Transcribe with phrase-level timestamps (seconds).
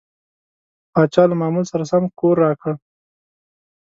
[0.93, 2.71] پاچا له معمول سره سم کور راکړ.